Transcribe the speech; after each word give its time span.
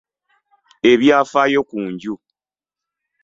Ebyafaayo 0.91 1.61
ku 1.69 1.77
nju. 1.91 2.13